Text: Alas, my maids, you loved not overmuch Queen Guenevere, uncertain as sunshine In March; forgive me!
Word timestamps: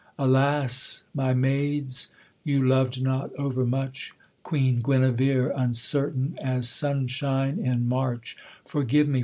Alas, 0.17 1.03
my 1.13 1.31
maids, 1.31 2.07
you 2.43 2.65
loved 2.67 3.03
not 3.03 3.31
overmuch 3.35 4.13
Queen 4.41 4.79
Guenevere, 4.79 5.51
uncertain 5.55 6.35
as 6.41 6.67
sunshine 6.67 7.59
In 7.59 7.87
March; 7.87 8.35
forgive 8.65 9.07
me! 9.07 9.19